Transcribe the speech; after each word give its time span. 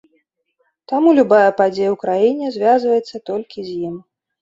Таму 0.91 1.09
любая 1.19 1.51
падзея 1.61 1.89
ў 1.91 1.97
краіне 2.07 2.45
звязваецца 2.59 3.25
толькі 3.33 3.59
з 3.71 3.81
ім. 3.89 4.05